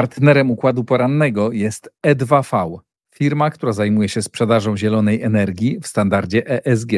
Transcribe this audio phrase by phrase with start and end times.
[0.00, 2.78] Partnerem układu porannego jest E2V,
[3.14, 6.92] firma, która zajmuje się sprzedażą zielonej energii w standardzie ESG.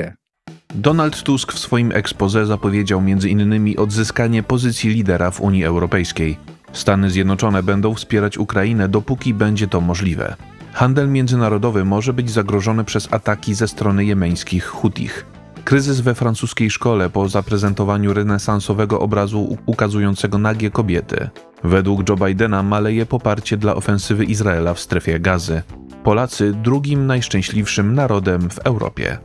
[0.75, 3.75] Donald Tusk w swoim ekspoze zapowiedział m.in.
[3.79, 6.36] odzyskanie pozycji lidera w Unii Europejskiej.
[6.73, 10.37] Stany Zjednoczone będą wspierać Ukrainę, dopóki będzie to możliwe.
[10.73, 15.26] Handel międzynarodowy może być zagrożony przez ataki ze strony jemeńskich Hutich.
[15.64, 21.29] Kryzys we francuskiej szkole po zaprezentowaniu renesansowego obrazu ukazującego nagie kobiety.
[21.64, 25.62] Według Joe Bidena maleje poparcie dla ofensywy Izraela w strefie gazy.
[26.04, 29.18] Polacy drugim najszczęśliwszym narodem w Europie.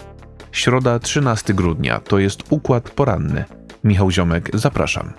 [0.52, 3.46] Środa 13 grudnia to jest układ poranny.
[3.84, 5.14] Michał Ziomek, zapraszam.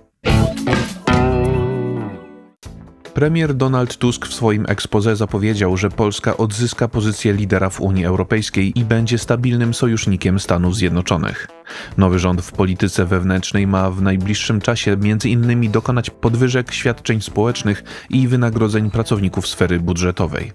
[3.19, 8.79] Premier Donald Tusk w swoim ekspoze zapowiedział, że Polska odzyska pozycję lidera w Unii Europejskiej
[8.79, 11.49] i będzie stabilnym sojusznikiem Stanów Zjednoczonych.
[11.97, 15.71] Nowy rząd w polityce wewnętrznej ma w najbliższym czasie m.in.
[15.71, 20.53] dokonać podwyżek świadczeń społecznych i wynagrodzeń pracowników sfery budżetowej.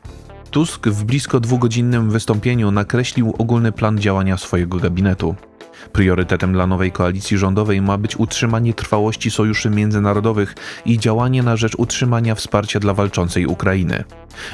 [0.52, 5.36] Tusk w blisko dwugodzinnym wystąpieniu nakreślił ogólny plan działania swojego gabinetu.
[5.92, 11.76] Priorytetem dla nowej koalicji rządowej ma być utrzymanie trwałości sojuszy międzynarodowych i działanie na rzecz
[11.78, 14.04] utrzymania wsparcia dla walczącej Ukrainy.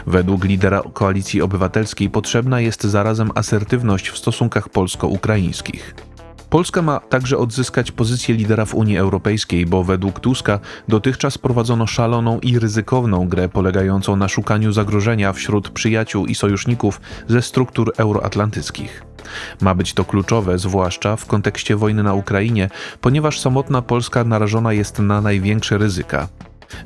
[0.07, 6.08] Według lidera koalicji obywatelskiej potrzebna jest zarazem asertywność w stosunkach polsko-ukraińskich.
[6.49, 12.39] Polska ma także odzyskać pozycję lidera w Unii Europejskiej, bo według Tuska dotychczas prowadzono szaloną
[12.39, 19.03] i ryzykowną grę polegającą na szukaniu zagrożenia wśród przyjaciół i sojuszników ze struktur euroatlantyckich.
[19.61, 22.69] Ma być to kluczowe, zwłaszcza w kontekście wojny na Ukrainie,
[23.01, 26.27] ponieważ samotna Polska narażona jest na największe ryzyka.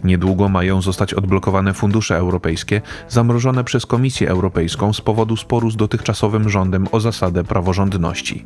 [0.04, 6.50] Niedługo mają zostać odblokowane fundusze europejskie zamrożone przez Komisję Europejską z powodu sporu z dotychczasowym
[6.50, 8.46] rządem o zasadę praworządności.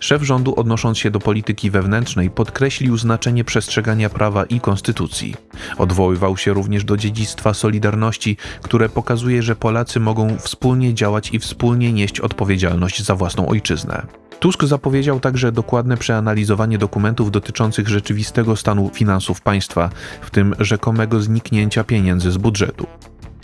[0.00, 5.34] Szef rządu, odnosząc się do polityki wewnętrznej, podkreślił znaczenie przestrzegania prawa i konstytucji.
[5.78, 11.92] Odwoływał się również do dziedzictwa Solidarności, które pokazuje, że Polacy mogą wspólnie działać i wspólnie
[11.92, 14.06] nieść odpowiedzialność za własną ojczyznę.
[14.40, 19.90] Tusk zapowiedział także dokładne przeanalizowanie dokumentów dotyczących rzeczywistego stanu finansów państwa,
[20.20, 22.86] w tym rzekomego zniknięcia pieniędzy z budżetu.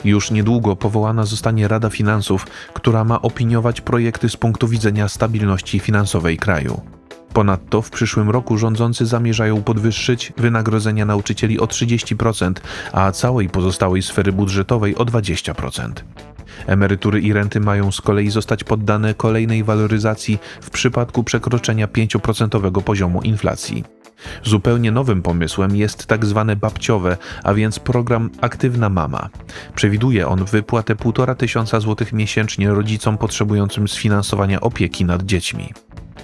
[0.05, 6.37] Już niedługo powołana zostanie Rada Finansów, która ma opiniować projekty z punktu widzenia stabilności finansowej
[6.37, 6.81] kraju.
[7.33, 12.53] Ponadto w przyszłym roku rządzący zamierzają podwyższyć wynagrodzenia nauczycieli o 30%,
[12.93, 15.93] a całej pozostałej sfery budżetowej o 20%.
[16.67, 23.23] Emerytury i renty mają z kolei zostać poddane kolejnej waloryzacji w przypadku przekroczenia 5% poziomu
[23.23, 24.02] inflacji.
[24.45, 29.29] Zupełnie nowym pomysłem jest tak zwane babciowe, a więc program Aktywna Mama.
[29.75, 35.73] Przewiduje on wypłatę 1,5 tysiąca złotych miesięcznie rodzicom potrzebującym sfinansowania opieki nad dziećmi.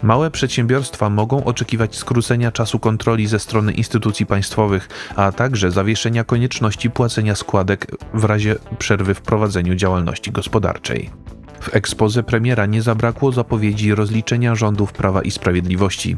[0.02, 6.90] Małe przedsiębiorstwa mogą oczekiwać skrócenia czasu kontroli ze strony instytucji państwowych, a także zawieszenia konieczności
[6.90, 11.10] płacenia składek w razie przerwy w prowadzeniu działalności gospodarczej.
[11.60, 16.16] W ekspoze premiera nie zabrakło zapowiedzi rozliczenia rządów Prawa i Sprawiedliwości.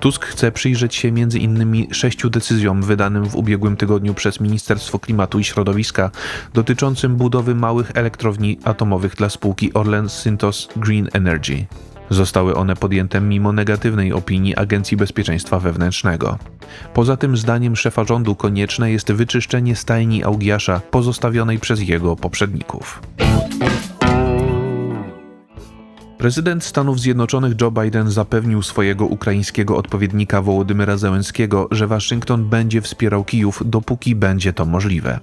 [0.00, 1.94] Tusk chce przyjrzeć się m.in.
[1.94, 6.10] sześciu decyzjom wydanym w ubiegłym tygodniu przez Ministerstwo Klimatu i Środowiska
[6.54, 11.66] dotyczącym budowy małych elektrowni atomowych dla spółki Orlen Synthos Green Energy.
[12.10, 16.38] Zostały one podjęte mimo negatywnej opinii Agencji Bezpieczeństwa Wewnętrznego.
[16.94, 23.02] Poza tym, zdaniem szefa rządu, konieczne jest wyczyszczenie stajni Augiasza pozostawionej przez jego poprzedników.
[26.18, 33.24] Prezydent Stanów Zjednoczonych Joe Biden zapewnił swojego ukraińskiego odpowiednika Wołodymyra Zełenskiego, że Waszyngton będzie wspierał
[33.24, 35.20] Kijów, dopóki będzie to możliwe.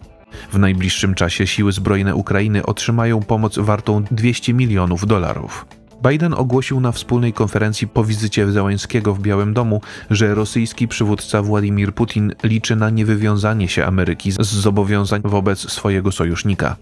[0.51, 5.65] W najbliższym czasie siły zbrojne Ukrainy otrzymają pomoc wartą 200 milionów dolarów.
[6.03, 11.93] Biden ogłosił na wspólnej konferencji po wizycie Zełańskiego w Białym Domu, że rosyjski przywódca Władimir
[11.93, 16.75] Putin liczy na niewywiązanie się Ameryki z zobowiązań wobec swojego sojusznika.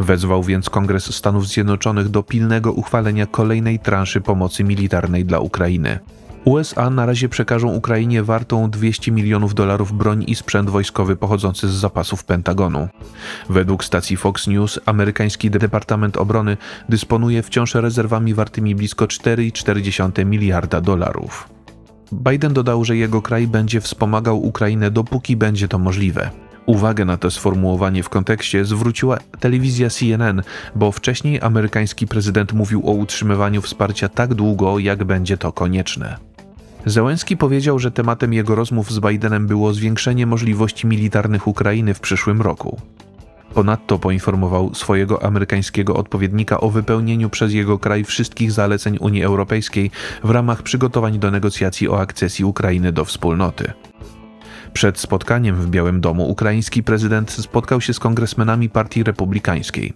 [0.00, 5.98] Wezwał więc Kongres Stanów Zjednoczonych do pilnego uchwalenia kolejnej transzy pomocy militarnej dla Ukrainy.
[6.44, 11.72] USA na razie przekażą Ukrainie wartą 200 milionów dolarów broń i sprzęt wojskowy pochodzący z
[11.72, 12.88] zapasów Pentagonu.
[13.50, 16.56] Według stacji Fox News amerykański Departament Obrony
[16.88, 21.48] dysponuje wciąż rezerwami wartymi blisko 4,4 miliarda dolarów.
[22.12, 26.30] Biden dodał, że jego kraj będzie wspomagał Ukrainę dopóki będzie to możliwe.
[26.66, 30.42] Uwagę na to sformułowanie w kontekście zwróciła telewizja CNN,
[30.74, 36.31] bo wcześniej amerykański prezydent mówił o utrzymywaniu wsparcia tak długo, jak będzie to konieczne.
[36.86, 42.42] Zełenski powiedział, że tematem jego rozmów z Bidenem było zwiększenie możliwości militarnych Ukrainy w przyszłym
[42.42, 42.80] roku.
[43.54, 49.90] Ponadto poinformował swojego amerykańskiego odpowiednika o wypełnieniu przez jego kraj wszystkich zaleceń Unii Europejskiej
[50.24, 53.72] w ramach przygotowań do negocjacji o akcesji Ukrainy do wspólnoty.
[54.72, 59.92] Przed spotkaniem w Białym Domu ukraiński prezydent spotkał się z kongresmenami Partii Republikańskiej.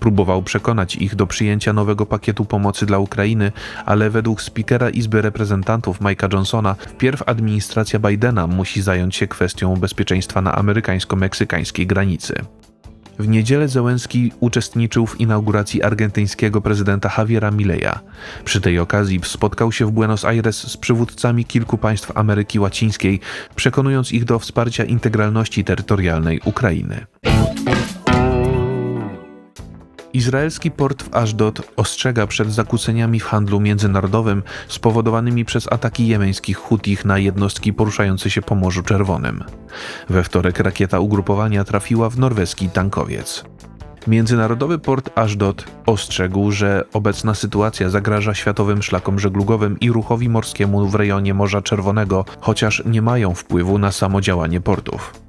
[0.00, 3.52] Próbował przekonać ich do przyjęcia nowego pakietu pomocy dla Ukrainy,
[3.86, 10.42] ale według spikera Izby Reprezentantów Mike'a Johnsona wpierw administracja Bidena musi zająć się kwestią bezpieczeństwa
[10.42, 12.34] na amerykańsko-meksykańskiej granicy.
[13.18, 17.98] W niedzielę Zełenski uczestniczył w inauguracji argentyńskiego prezydenta Javiera Mileya.
[18.44, 23.20] Przy tej okazji spotkał się w Buenos Aires z przywódcami kilku państw Ameryki Łacińskiej,
[23.56, 27.06] przekonując ich do wsparcia integralności terytorialnej Ukrainy.
[30.12, 37.04] Izraelski port w Ashdod ostrzega przed zakłóceniami w handlu międzynarodowym spowodowanymi przez ataki jemeńskich Hutich
[37.04, 39.44] na jednostki poruszające się po Morzu Czerwonym.
[40.10, 43.44] We wtorek rakieta ugrupowania trafiła w norweski tankowiec.
[44.06, 50.94] Międzynarodowy port Ashdod ostrzegł, że obecna sytuacja zagraża światowym szlakom żeglugowym i ruchowi morskiemu w
[50.94, 55.27] rejonie Morza Czerwonego, chociaż nie mają wpływu na samo działanie portów.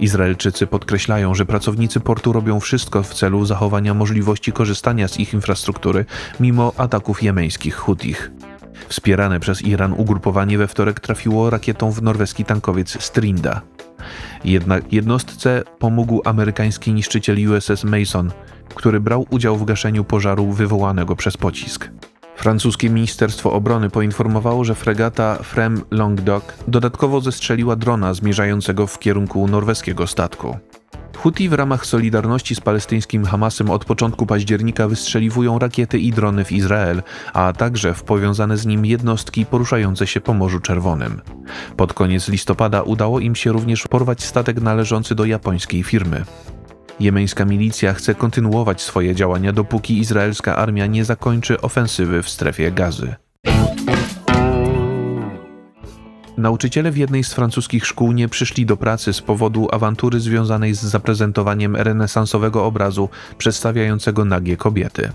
[0.00, 6.04] Izraelczycy podkreślają, że pracownicy portu robią wszystko w celu zachowania możliwości korzystania z ich infrastruktury
[6.40, 8.30] mimo ataków jemeńskich Hutich.
[8.88, 13.60] Wspierane przez Iran ugrupowanie we wtorek trafiło rakietą w norweski tankowiec Strinda.
[14.44, 18.30] Jednak jednostce pomógł amerykański niszczyciel USS Mason,
[18.74, 21.90] który brał udział w gaszeniu pożaru wywołanego przez pocisk.
[22.42, 30.06] Francuskie Ministerstwo Obrony poinformowało, że fregata Frem Languedoc dodatkowo zestrzeliła drona zmierzającego w kierunku norweskiego
[30.06, 30.56] statku.
[31.16, 36.52] Huti w ramach solidarności z palestyńskim Hamasem od początku października wystrzeliwują rakiety i drony w
[36.52, 37.02] Izrael,
[37.32, 41.20] a także w powiązane z nim jednostki poruszające się po Morzu Czerwonym.
[41.76, 46.24] Pod koniec listopada udało im się również porwać statek należący do japońskiej firmy.
[47.00, 53.14] Jemeńska milicja chce kontynuować swoje działania, dopóki izraelska armia nie zakończy ofensywy w strefie gazy.
[56.36, 60.80] Nauczyciele w jednej z francuskich szkół nie przyszli do pracy z powodu awantury związanej z
[60.80, 65.12] zaprezentowaniem renesansowego obrazu przedstawiającego nagie kobiety.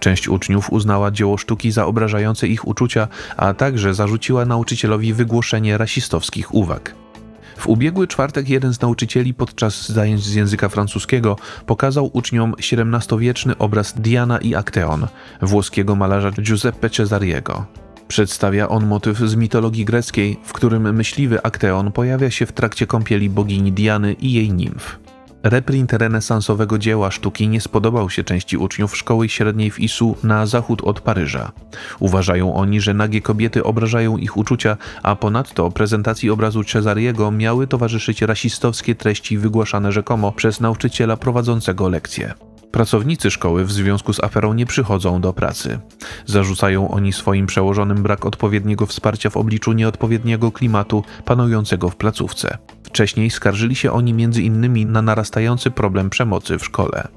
[0.00, 6.54] Część uczniów uznała dzieło sztuki za obrażające ich uczucia, a także zarzuciła nauczycielowi wygłoszenie rasistowskich
[6.54, 6.94] uwag.
[7.56, 13.94] W ubiegły czwartek jeden z nauczycieli podczas zajęć z języka francuskiego pokazał uczniom XVII-wieczny obraz
[14.00, 15.06] Diana i Acteon
[15.42, 17.66] włoskiego malarza Giuseppe Cesariego.
[18.08, 23.30] Przedstawia on motyw z mitologii greckiej, w którym myśliwy Acteon pojawia się w trakcie kąpieli
[23.30, 24.98] bogini Diany i jej nimf.
[25.42, 30.82] Reprint renesansowego dzieła sztuki nie spodobał się części uczniów szkoły średniej w Isu na zachód
[30.82, 31.52] od Paryża.
[31.98, 38.22] Uważają oni, że nagie kobiety obrażają ich uczucia, a ponadto prezentacji obrazu Cezariego miały towarzyszyć
[38.22, 42.34] rasistowskie treści wygłaszane rzekomo przez nauczyciela prowadzącego lekcje.
[42.72, 45.78] Pracownicy szkoły w związku z aferą nie przychodzą do pracy.
[46.26, 52.58] Zarzucają oni swoim przełożonym brak odpowiedniego wsparcia w obliczu nieodpowiedniego klimatu panującego w placówce.
[52.92, 54.92] Wcześniej skarżyli się oni m.in.
[54.92, 57.08] na narastający problem przemocy w szkole.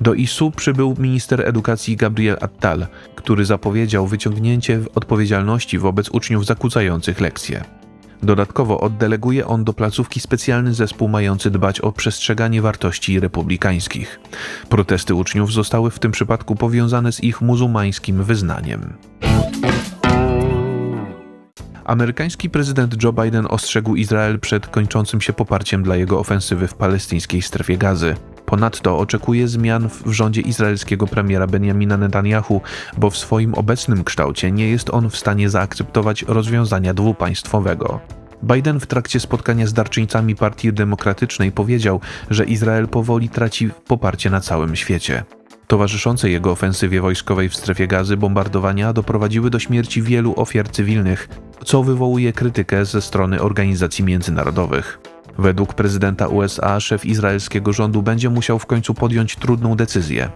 [0.00, 7.64] Do ISU przybył minister edukacji Gabriel Attal, który zapowiedział wyciągnięcie odpowiedzialności wobec uczniów zakłócających lekcje.
[8.22, 14.20] Dodatkowo oddeleguje on do placówki specjalny zespół mający dbać o przestrzeganie wartości republikańskich.
[14.68, 18.92] Protesty uczniów zostały w tym przypadku powiązane z ich muzułmańskim wyznaniem.
[21.90, 27.42] Amerykański prezydent Joe Biden ostrzegł Izrael przed kończącym się poparciem dla jego ofensywy w palestyńskiej
[27.42, 28.14] strefie gazy.
[28.46, 32.60] Ponadto oczekuje zmian w rządzie izraelskiego premiera Benjamina Netanyahu,
[32.98, 38.00] bo w swoim obecnym kształcie nie jest on w stanie zaakceptować rozwiązania dwupaństwowego.
[38.42, 44.40] Biden w trakcie spotkania z darczyńcami Partii Demokratycznej powiedział, że Izrael powoli traci poparcie na
[44.40, 45.24] całym świecie.
[45.70, 51.28] Towarzyszące jego ofensywie wojskowej w strefie gazy bombardowania doprowadziły do śmierci wielu ofiar cywilnych,
[51.64, 55.00] co wywołuje krytykę ze strony organizacji międzynarodowych.
[55.38, 60.30] Według prezydenta USA szef izraelskiego rządu będzie musiał w końcu podjąć trudną decyzję.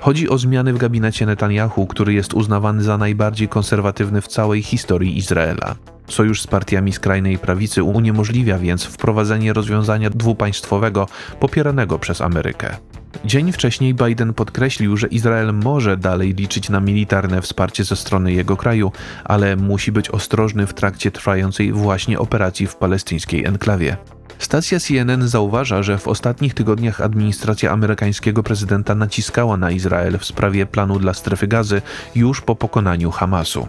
[0.00, 5.18] Chodzi o zmiany w gabinecie Netanyahu, który jest uznawany za najbardziej konserwatywny w całej historii
[5.18, 5.74] Izraela.
[6.08, 11.08] Sojusz z partiami skrajnej prawicy uniemożliwia więc wprowadzenie rozwiązania dwupaństwowego
[11.40, 12.76] popieranego przez Amerykę.
[13.24, 18.56] Dzień wcześniej Biden podkreślił, że Izrael może dalej liczyć na militarne wsparcie ze strony jego
[18.56, 18.92] kraju,
[19.24, 23.96] ale musi być ostrożny w trakcie trwającej właśnie operacji w palestyńskiej enklawie.
[24.40, 30.66] Stacja CNN zauważa, że w ostatnich tygodniach administracja amerykańskiego prezydenta naciskała na Izrael w sprawie
[30.66, 31.82] planu dla strefy gazy
[32.14, 33.68] już po pokonaniu Hamasu.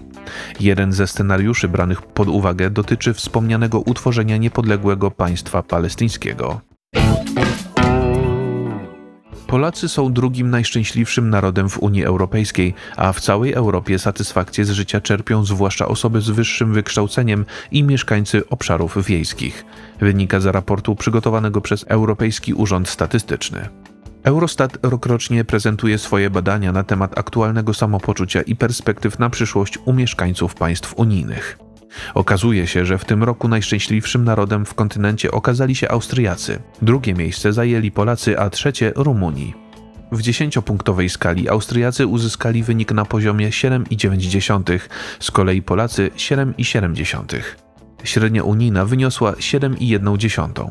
[0.59, 6.61] Jeden ze scenariuszy branych pod uwagę dotyczy wspomnianego utworzenia niepodległego państwa palestyńskiego.
[9.51, 15.01] Polacy są drugim najszczęśliwszym narodem w Unii Europejskiej, a w całej Europie satysfakcję z życia
[15.01, 19.65] czerpią zwłaszcza osoby z wyższym wykształceniem i mieszkańcy obszarów wiejskich.
[19.99, 23.69] Wynika z raportu przygotowanego przez Europejski Urząd Statystyczny.
[24.23, 30.55] Eurostat rokrocznie prezentuje swoje badania na temat aktualnego samopoczucia i perspektyw na przyszłość u mieszkańców
[30.55, 31.70] państw unijnych.
[32.13, 36.59] Okazuje się, że w tym roku najszczęśliwszym narodem w kontynencie okazali się Austriacy.
[36.81, 39.53] Drugie miejsce zajęli Polacy, a trzecie Rumuni.
[40.11, 44.79] W dziesięciopunktowej skali Austriacy uzyskali wynik na poziomie 7,9,
[45.19, 47.41] z kolei Polacy 7,7.
[48.03, 50.69] Średnia unijna wyniosła 7,1.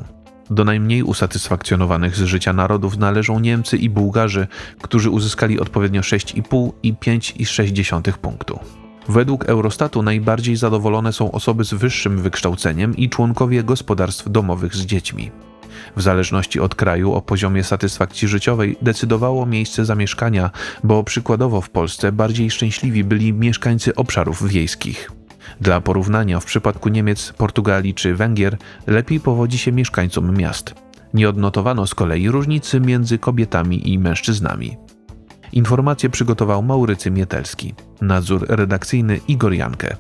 [0.50, 4.46] Do najmniej usatysfakcjonowanych z życia narodów należą Niemcy i Bułgarzy,
[4.82, 8.58] którzy uzyskali odpowiednio 6,5 i 5,6 punktu.
[9.09, 15.30] Według Eurostatu najbardziej zadowolone są osoby z wyższym wykształceniem i członkowie gospodarstw domowych z dziećmi.
[15.97, 20.50] W zależności od kraju o poziomie satysfakcji życiowej decydowało miejsce zamieszkania,
[20.85, 25.11] bo przykładowo w Polsce bardziej szczęśliwi byli mieszkańcy obszarów wiejskich.
[25.61, 30.75] Dla porównania w przypadku Niemiec, Portugalii czy Węgier lepiej powodzi się mieszkańcom miast.
[31.14, 34.76] Nie odnotowano z kolei różnicy między kobietami i mężczyznami.
[35.52, 37.75] Informacje przygotował Maurycy Mietelski.
[38.00, 39.97] Nadzór redakcyjny Igor Jankę.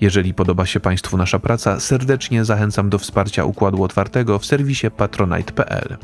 [0.00, 5.96] Jeżeli podoba się Państwu nasza praca, serdecznie zachęcam do wsparcia Układu Otwartego w serwisie patronite.pl.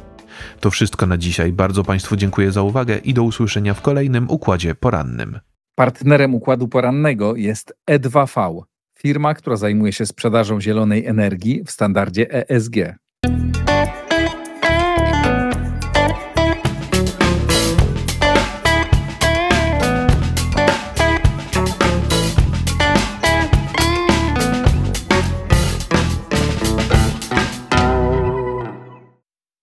[0.60, 1.52] To wszystko na dzisiaj.
[1.52, 5.38] Bardzo Państwu dziękuję za uwagę i do usłyszenia w kolejnym Układzie Porannym.
[5.74, 8.62] Partnerem Układu Porannego jest E2V,
[8.98, 12.76] firma, która zajmuje się sprzedażą zielonej energii w standardzie ESG.